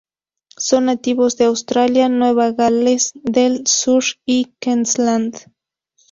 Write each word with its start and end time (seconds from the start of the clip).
Son 0.57 0.85
nativos 0.85 1.37
de 1.37 1.45
Australia, 1.45 2.09
Nueva 2.09 2.53
Gales 2.53 3.11
del 3.23 3.61
Sur 3.67 4.01
y 4.25 4.45
Queensland. 4.59 5.37